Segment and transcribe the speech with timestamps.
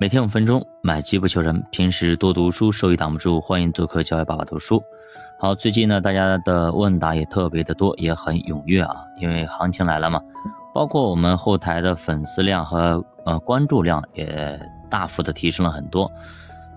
[0.00, 1.60] 每天五分钟，买基不求人。
[1.72, 3.40] 平时多读书，收益挡不住。
[3.40, 4.80] 欢迎做客教育爸爸读书。
[5.40, 8.94] 好，最近呢，大家的问答也特别的多，也很踊跃啊。
[9.18, 10.20] 因为行情来了嘛，
[10.72, 16.08] 包括我们后台的粉丝量和呃关注量也大幅的提升了很多。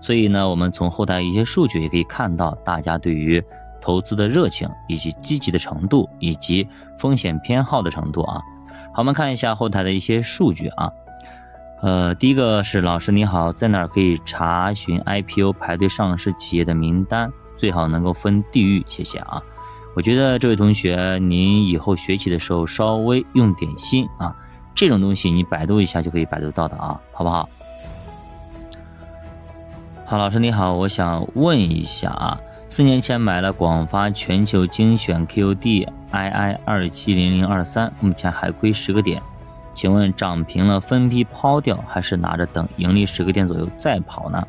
[0.00, 3.40] 所以呢，我们从后台一些数据也可以看到，大家对于
[3.80, 6.66] 投资的热情以及积极的程度，以及
[6.98, 8.42] 风险偏好的程度啊。
[8.92, 10.90] 好，我们看一下后台的一些数据啊。
[11.82, 17.32] 呃，第一个是老师你好，在哪可以查询 IPO 排队上市企业的名单？
[17.56, 19.42] 最好能够分地域，谢谢啊。
[19.94, 24.32] 我觉得这位同学，您以后学习的时候稍微用点心啊，
[24.76, 27.48] 这种东西你百度一下就可以百度到的啊，好不好？
[30.06, 39.20] 好，老师你好，我想问一下啊，四年前买了广发全球精选 QD II 二七零零二三，目前还亏十个点。
[39.74, 44.46] 请问涨平了分批抛掉，还是拿着等盈利十个点左右再跑呢？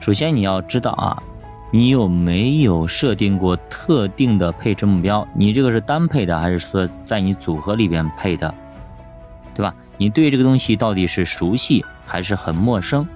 [0.00, 1.22] 首先你要知道啊，
[1.70, 5.26] 你有没有设定过特定的配置目标？
[5.34, 8.52] 你这个是单配的，还是说在你组合里边配的？
[9.54, 9.74] 对吧？
[9.96, 13.06] 你对这个东西到底是熟悉还是很陌生？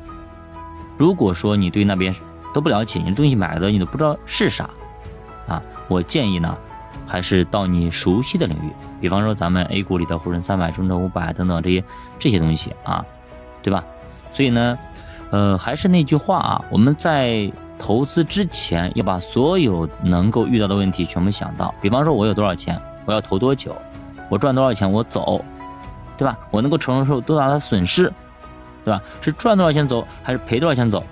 [0.99, 2.15] 如果说你对那边
[2.53, 4.69] 都不了解，你的东西买的你都不知道是啥
[5.47, 6.57] 啊，我建议呢。
[7.07, 11.85] 还是到你熟悉的领域，比方说咱们 A 股里的沪深三百、中证五百等等这些
[12.19, 13.05] 这些东西啊，
[13.63, 13.85] 对吧？
[14.31, 14.79] 所以呢，
[15.31, 21.75] 呃，还是那句话啊，我们在投资之前要把所有能够遇到的问题全部想到。
[21.81, 23.77] 比方说，我有多少钱，我要投多久，
[24.29, 25.45] 我赚多少钱我走，
[26.17, 26.39] 对吧？
[26.51, 28.13] 我能够承受多大的损失，
[28.85, 29.03] 对吧？
[29.21, 31.03] 是赚多少钱走，还是赔多少钱走？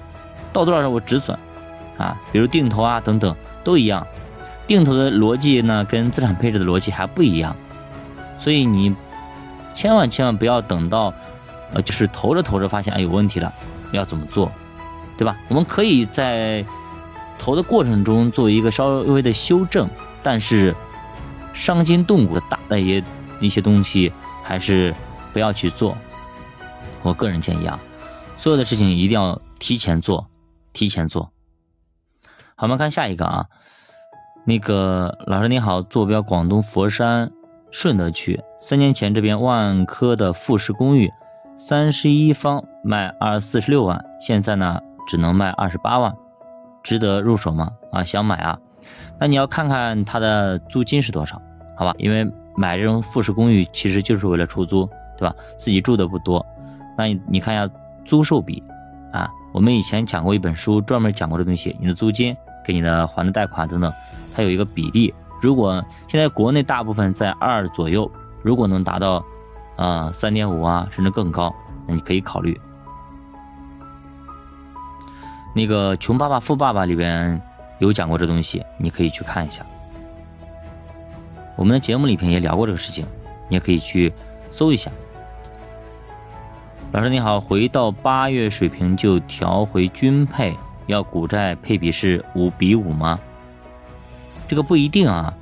[0.53, 1.39] 到多少我止损
[1.99, 2.17] 啊？
[2.33, 4.07] 比如定投啊等等都一样。
[4.77, 7.57] 定投的逻辑呢，跟资产配置的逻辑还不一样，
[8.39, 8.95] 所以你
[9.75, 11.13] 千万千万不要等到，
[11.73, 13.53] 呃，就是投着投着发现哎有问题了，
[13.91, 14.53] 要怎么做，
[15.19, 15.37] 对吧？
[15.49, 16.65] 我们可以在
[17.37, 19.89] 投的过程中做一个稍微的修正，
[20.23, 20.73] 但是
[21.53, 23.05] 伤筋动骨的大的一些
[23.41, 24.13] 一些东西
[24.45, 24.95] 还是
[25.33, 25.99] 不要去做。
[27.03, 27.81] 我个人建议啊，
[28.37, 30.31] 所有的事情一定要提前做，
[30.73, 31.33] 提前做。
[32.55, 33.47] 好，我们看下一个啊。
[34.45, 37.31] 那个老师你好，坐标广东佛山
[37.71, 38.41] 顺德区。
[38.59, 41.11] 三年前这边万科的复式公寓，
[41.57, 46.13] 三十一方卖二四十六万，现在呢只能卖二十八万，
[46.83, 47.71] 值得入手吗？
[47.93, 48.59] 啊，想买啊？
[49.19, 51.41] 那你要看看它的租金是多少，
[51.77, 51.95] 好吧？
[51.99, 52.27] 因为
[52.57, 55.35] 买这种复式公寓其实就是为了出租，对吧？
[55.57, 56.45] 自己住的不多。
[56.97, 57.73] 那你你看一下
[58.05, 58.63] 租售比
[59.13, 62.35] 啊，我们以前讲过一本书，专门讲过这东西，你的租金
[62.65, 63.93] 给你的还的贷款等等。
[64.35, 68.11] 它有一个比例，如果现在国内大部分在二左右，
[68.43, 69.25] 如果能达到，
[69.77, 71.55] 啊三点五啊，甚至更高，
[71.87, 72.61] 那你可以考虑。
[75.55, 77.41] 那个《穷爸爸富爸爸》里边
[77.81, 79.67] 有讲过这东西，你可以去看一下。
[81.57, 83.05] 我们的节目里边也聊过这个事情，
[83.49, 84.13] 你也可以去
[84.51, 84.91] 搜一下。
[86.93, 93.19] 老师你好，回到八月水平就调回均配，要股债配比是五比五吗？
[94.51, 95.33] 这个不一定啊，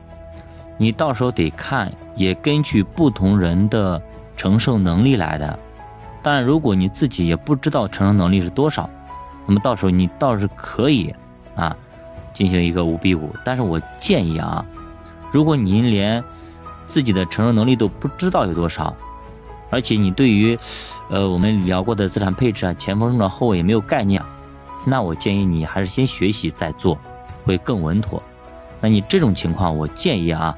[0.77, 4.03] 你到时候得看，也根据不同人的
[4.37, 5.59] 承受能力来的。
[6.23, 8.91] 当然，如果你自己也不知道承受能力是多少，
[9.47, 11.15] 那么到时候你倒是可以
[11.57, 11.75] 啊
[12.35, 13.35] 进行一个五比五。
[13.47, 14.63] 但是我建议啊，
[15.33, 16.23] 如果您连
[16.85, 18.95] 自己的承受能力都不知道有多少，
[19.71, 20.59] 而且你对于
[21.09, 24.23] 呃我们聊过的资产配置啊、前锋中长后卫也没有概念，
[24.85, 26.99] 那我建议你还是先学习再做，
[27.47, 28.23] 会更稳妥。
[28.81, 30.57] 那你这种情况，我建议啊，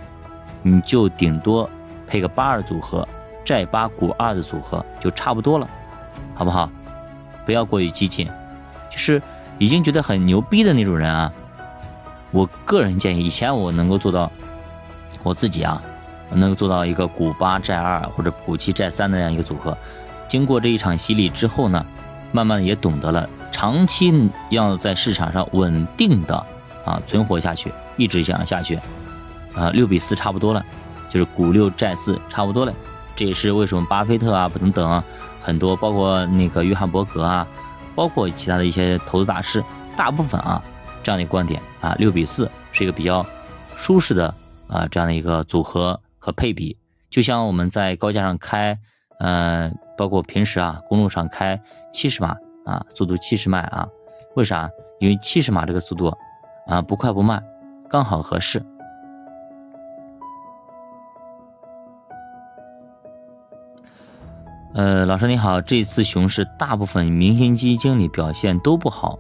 [0.63, 1.69] 你就顶多
[2.07, 3.07] 配个八二组合，
[3.45, 5.69] 债八股二的组合就差不多了，
[6.35, 6.71] 好不好？
[7.47, 8.27] 不要过于激进，
[8.91, 9.21] 就是
[9.59, 11.33] 已经觉得很牛逼的那种人啊。
[12.31, 14.31] 我个人建议，以前我能够做到，
[15.23, 15.83] 我自己啊，
[16.31, 19.77] 能够做到一个股八债二或者股七债三的这样一个组合。
[20.29, 21.85] 经过这一场洗礼之后呢，
[22.31, 26.47] 慢慢的也懂得了，长期要在市场上稳定的
[26.85, 27.73] 啊存活下去。
[27.97, 28.79] 一直这样下去，
[29.55, 30.65] 啊，六比四差不多了，
[31.11, 32.73] 就是股六债四差不多了。
[33.15, 35.03] 这也是为什么巴菲特啊等等，
[35.43, 37.47] 很多包括那个约翰伯格啊，
[37.95, 39.63] 包括其他的一些投资大师，
[39.95, 40.63] 大部分啊
[41.03, 43.27] 这样的观点啊，六比四是一个比较
[43.77, 44.35] 舒适的
[44.67, 46.75] 啊这样的一个组合和配比。
[47.11, 48.79] 就像我们在高架上开，
[49.19, 51.61] 嗯，包括平时啊公路上开
[51.93, 52.35] 七十码
[52.65, 53.87] 啊，速度七十迈啊，
[54.37, 54.71] 为啥？
[55.01, 56.17] 因为七十码这个速度
[56.71, 57.43] 啊不快不慢。
[57.89, 58.65] 刚好合适。
[64.73, 69.19] 呃，老师你好，这次熊市大部分明星基金经理表现都不好，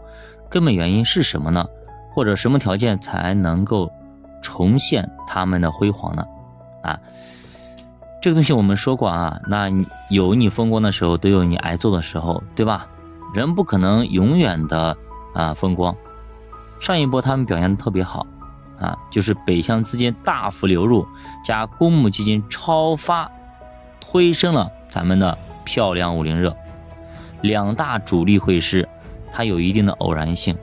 [0.48, 1.66] 根本原因是什么呢？
[2.12, 3.90] 或者什么条件才能够
[4.40, 6.24] 重现他们的辉煌呢？
[6.82, 7.00] 啊，
[8.22, 9.68] 这个东西我们说过啊，那
[10.08, 12.86] 有你风光的时候，都有你挨揍的时候，对吧？
[13.34, 14.96] 人不可能永远的
[15.34, 15.92] 啊风光。
[16.80, 18.26] 上一波他们表现的特别好
[18.80, 21.06] 啊，就是北向资金大幅流入
[21.44, 23.30] 加公募基金超发，
[24.00, 26.56] 推升了咱们的漂亮五零热。
[27.42, 28.88] 两大主力会师，
[29.30, 30.56] 它有一定的偶然性。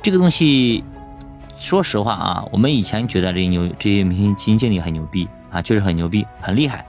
[0.00, 0.84] 这个东西，
[1.58, 6.86] 说实话啊，我们以前觉得这些牛这些明星基金经理很牛逼啊，确实很牛逼，很厉害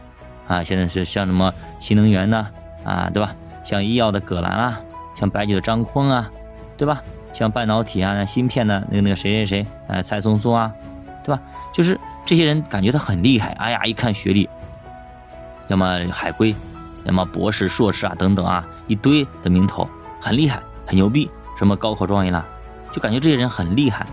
[0.48, 0.63] 啊。
[0.63, 2.48] 现在是像什么新能源的
[2.83, 3.36] 啊，对吧？
[3.63, 4.81] 像医药的葛兰啊，
[5.16, 6.31] 像白酒的张坤啊，
[6.78, 7.01] 对吧？
[7.31, 10.72] 像半导体啊、那芯片的那个那个谁谁谁啊，蔡松松啊，
[11.24, 11.42] 对吧？
[11.74, 14.50] 就是这些人感觉他很厉害，哎呀，一看学历，
[15.68, 16.54] 要么海归，
[17.06, 19.88] 要么博士、硕士啊等等啊，一堆的名头，
[20.19, 22.45] 很厉害，很牛逼，什么高考状元了。
[22.92, 24.06] 就感觉这些人很厉害，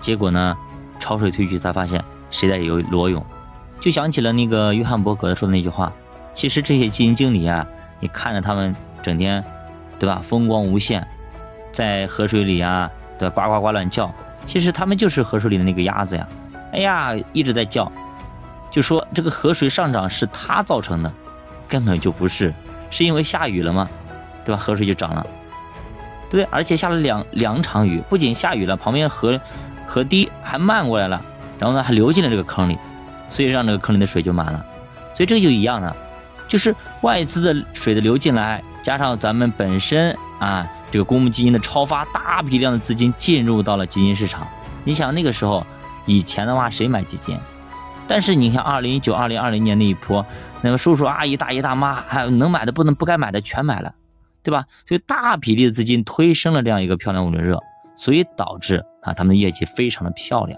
[0.00, 0.56] 结果呢，
[1.00, 3.24] 潮水退去才发现谁在游裸泳，
[3.80, 5.92] 就想起了那个约翰伯格说的那句话：
[6.32, 7.66] 其实这些基金经理啊，
[7.98, 9.44] 你看着他们整天，
[9.98, 11.04] 对吧，风光无限，
[11.74, 14.10] 在河水里啊，对吧，呱呱呱乱叫，
[14.46, 16.26] 其实他们就是河水里的那个鸭子呀，
[16.72, 17.90] 哎呀，一直在叫，
[18.70, 21.12] 就说这个河水上涨是他造成的，
[21.68, 22.54] 根本就不是，
[22.90, 23.90] 是因为下雨了吗？
[24.44, 25.26] 对吧，河水就涨了。
[26.30, 29.38] 对，而且下了两两场雨，不仅下雨了，旁边河
[29.86, 31.20] 河堤还漫过来了，
[31.58, 32.78] 然后呢还流进了这个坑里，
[33.28, 34.64] 所以让这个坑里的水就满了。
[35.12, 35.96] 所以这个就一样的，
[36.48, 44.46] 就是外资的水的流进来，加上咱们本身啊这个公募基金的超发，大批量的资金进入到了基金市场。
[44.84, 45.66] 你想那个时候
[46.06, 47.36] 以前的话谁买基金？
[48.06, 50.24] 但是你看二零一九、二零二零年那一波，
[50.62, 53.92] 那个叔叔阿姨、大爷大妈还有能买的不能不该买的全买了。
[54.44, 54.66] 对吧？
[54.86, 57.58] 所以大比例的资金推升了这样一个漂亮五轮热，
[57.96, 60.56] 所以导致啊他们的业绩非常的漂亮，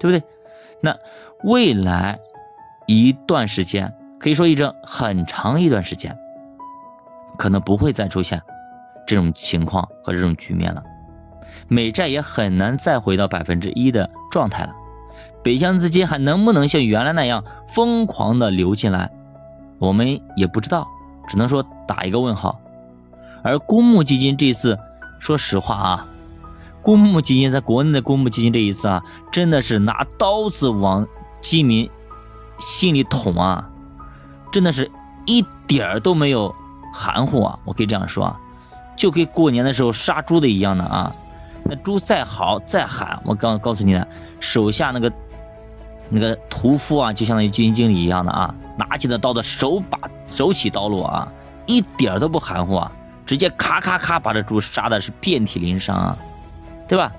[0.00, 0.20] 对不对？
[0.80, 0.92] 那
[1.44, 2.18] 未来
[2.88, 6.18] 一段时间，可以说一阵很长一段时间，
[7.38, 8.42] 可能不会再出现
[9.06, 10.82] 这种情况和这种局面了，
[11.68, 14.74] 美债也很难再回到百分之一的状态了，
[15.42, 19.10] 北向资金还能不能像原来那样疯狂的流进来，
[19.78, 20.86] 我们也不知道。
[21.28, 22.56] 只能说打一个问号，
[23.42, 24.78] 而公募基金这次，
[25.18, 26.06] 说实话啊，
[26.82, 31.04] 公募基金在国内的公募基金这一次啊，真的是拿刀子往
[31.40, 31.90] 基民
[32.60, 33.68] 心里捅啊，
[34.52, 34.88] 真的是
[35.26, 36.54] 一点儿都没有
[36.94, 38.40] 含糊啊，我可以这样说啊，
[38.96, 41.14] 就跟过年的时候杀猪的一样的啊，
[41.64, 44.08] 那猪再好再喊，我刚告诉你的，
[44.40, 45.12] 手下那个
[46.08, 48.54] 那个屠夫啊，就相当于基金经理一样的啊。
[48.78, 49.98] 拿起的刀的手把
[50.28, 51.28] 手起刀落啊，
[51.66, 52.92] 一点都不含糊啊，
[53.24, 56.16] 直接咔咔咔把这猪杀的是遍体鳞伤啊，
[56.88, 57.12] 对吧？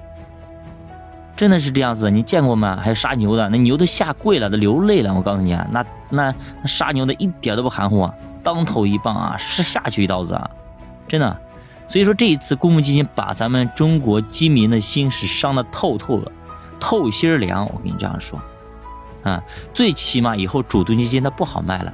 [1.36, 2.80] 真的是这样子，你见过吗？
[2.82, 5.14] 还有杀牛的，那牛都下跪了，都流泪了。
[5.14, 10.50] 我告诉你啊，那那那杀牛的一点都不含糊啊，当头一棒啊，是下去一刀子啊，
[11.08, 11.38] 真的。
[11.88, 16.32] 所以说这一次公募基金把咱们中国基民的心是伤的透透了，
[16.80, 17.66] 透心凉。
[17.66, 18.40] 我跟你这样说。
[19.24, 19.44] 啊，
[19.74, 21.94] 最起码以后主动基金它不好卖了，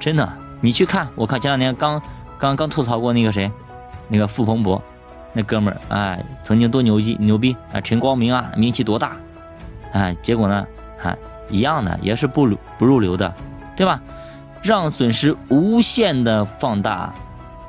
[0.00, 0.26] 真的。
[0.60, 2.00] 你去看，我看前两天刚
[2.38, 3.50] 刚刚吐槽过那个谁，
[4.08, 4.82] 那个傅鹏博，
[5.32, 9.16] 那哥们儿，哎，曾经多牛逼牛逼啊，陈光明啊，名气多大，
[9.92, 10.66] 哎，结果呢，
[11.02, 11.14] 啊，
[11.50, 12.48] 一样的，也是不
[12.78, 13.32] 不入流的，
[13.76, 14.00] 对吧？
[14.62, 17.14] 让损失无限的放大，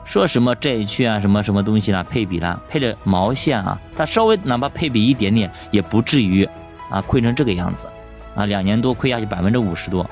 [0.10, 6.44] 说什么债券啊，什么什么东西啦，配比啦，配着毛线啊，他稍微哪怕配比一点点，也不至于
[6.90, 7.88] 啊亏成这个样子。
[8.34, 10.04] 啊，两年多亏下去百分之五十多，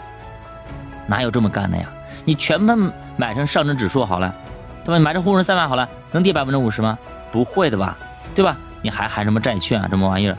[1.07, 1.89] 哪有这么干的呀？
[2.25, 4.31] 你全部买成上证指数好了，
[4.85, 5.03] 对吧？
[5.03, 6.95] 买成沪深三百好了，能跌百分之五十吗？
[7.31, 7.97] 不会的吧，
[8.35, 8.55] 对吧？
[8.83, 10.37] 你还喊什么债券啊，什么玩意儿？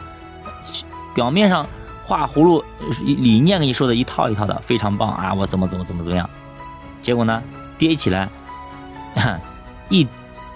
[1.17, 1.67] 表面上
[2.05, 2.63] 画葫芦
[3.05, 5.35] 理念跟你说的一套一套的，非常棒啊！
[5.35, 6.31] 我怎么怎么怎么怎么样？
[7.03, 7.43] 结果呢，
[7.77, 8.29] 跌起来，
[9.91, 10.07] 一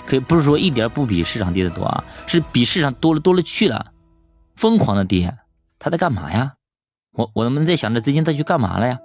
[0.07, 3.87] 可以不是说一点不比市场跌的多啊，是比市场多了多了去了，
[4.57, 5.37] 疯狂的跌，
[5.79, 6.55] 他在干嘛呀？
[7.15, 8.99] 我我们在想着资金再去干嘛了呀，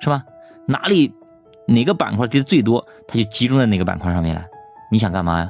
[0.00, 0.22] 是吧？
[0.66, 1.14] 哪里
[1.66, 4.44] 哪个板块跌的最多，它就集中在哪个板块上面了。
[4.90, 5.48] 你想干嘛呀？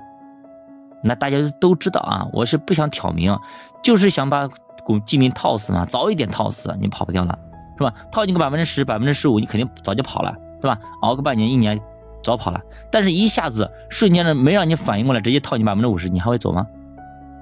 [1.02, 3.36] 那大家都知道啊，我是不想挑明，
[3.82, 4.48] 就是想把
[4.84, 7.38] 股基民套死嘛，早一点套死，你跑不掉了，
[7.76, 7.92] 是吧？
[8.10, 10.78] 套进个百分之十、百分之十五，你肯定早就跑了，对吧？
[11.00, 11.80] 熬个半年、一年，
[12.22, 12.60] 早跑了。
[12.90, 16.66] 但是一下子瞬间的没让你反应过来，直接套你百分之五十，你还会走吗？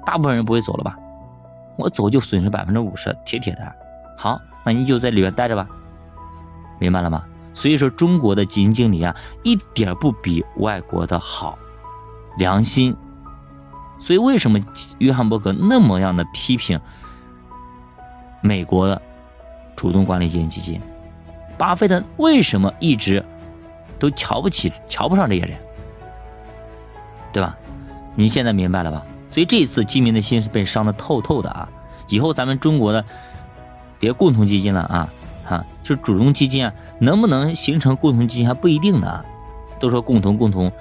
[0.07, 0.97] 大部分人不会走了吧？
[1.77, 3.73] 我走就损失百分之五十，铁铁的。
[4.17, 5.67] 好，那你就在里面待着吧，
[6.79, 7.25] 明白了吗？
[7.53, 11.59] 所以说中国的基金经理啊，一点不比外国的好，
[12.37, 12.97] 良心。
[13.99, 14.59] 所以为什么
[14.99, 16.81] 约翰伯格那么样的批评
[18.41, 19.01] 美国的
[19.77, 20.81] 主动管理型基金？
[21.59, 23.23] 巴菲特为什么一直
[24.01, 25.57] 都瞧不起、瞧不上这些人？
[27.33, 27.57] 对吧？
[28.17, 29.07] 你现在明白了吧？
[29.31, 31.69] 所以这一次基民的心是被伤的透透的啊！
[32.09, 33.05] 以后咱们中国的
[34.01, 35.09] 别共同基金了啊，
[35.45, 39.25] 哈，就主动基金啊，能不能形成共同基金还不一定呢。
[39.79, 40.73] 都说共同共同，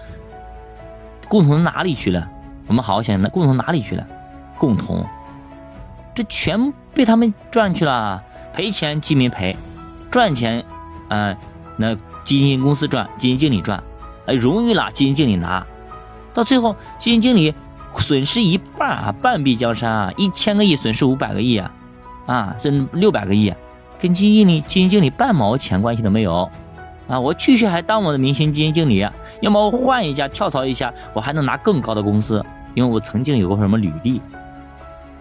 [1.27, 2.27] 共同哪里去了？
[2.65, 4.07] 我们好好想想，那共同哪里去了？
[4.57, 5.05] 共同，
[6.15, 8.23] 这全被他们赚去了，
[8.53, 9.55] 赔钱基民赔，
[10.09, 10.65] 赚钱，
[11.09, 11.37] 嗯，
[11.77, 11.95] 那
[12.29, 13.83] 基金公司赚，基金经理赚，
[14.27, 15.65] 哎，荣誉了，基金经理拿，
[16.31, 17.51] 到最后基金经理
[17.97, 21.71] 损失一半啊，半壁江山啊，一千个亿损失五百个亿啊，
[22.27, 23.51] 啊，甚至六百个亿，
[23.97, 26.47] 跟基金经理基金经理半毛钱关系都没有。
[27.07, 29.03] 啊，我继续还当我的明星基金经理，
[29.41, 32.45] 要么我换一家跳槽一下，我还能拿更高的工资，
[32.75, 34.21] 因为我曾经有过什么履历，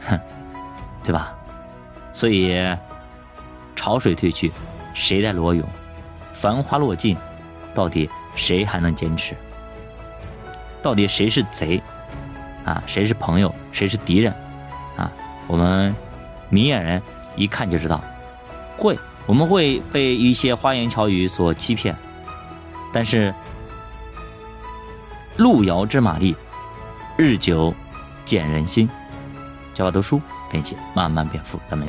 [0.07, 0.21] 哼，
[1.03, 1.33] 对吧？
[2.13, 2.55] 所以
[3.75, 4.53] 潮水退去，
[4.93, 5.67] 谁在裸泳？
[6.39, 7.17] 繁花落尽，
[7.75, 9.35] 到底谁还能坚持？
[10.81, 11.83] 到底谁是贼？
[12.65, 13.53] 啊，谁是朋友？
[13.73, 14.33] 谁是敌人？
[14.97, 15.11] 啊，
[15.49, 15.93] 我们
[16.49, 17.03] 明眼人
[17.35, 18.01] 一看就知道，
[18.77, 18.97] 会。
[19.27, 21.95] 我们会被一些花言巧语所欺骗，
[22.95, 23.35] 但是
[25.37, 26.35] 路遥知马力，
[27.19, 27.75] 日久
[28.25, 28.89] 见人心。
[29.75, 30.19] 教我读书，
[30.51, 31.61] 并且慢慢变富。
[31.69, 31.87] 咱们。